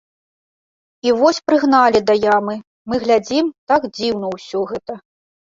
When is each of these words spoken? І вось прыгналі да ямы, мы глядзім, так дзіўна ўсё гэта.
І 1.07 1.11
вось 1.19 1.39
прыгналі 1.49 1.99
да 2.07 2.15
ямы, 2.31 2.55
мы 2.93 3.01
глядзім, 3.05 3.53
так 3.75 3.81
дзіўна 3.95 4.27
ўсё 4.35 4.59
гэта. 4.75 4.93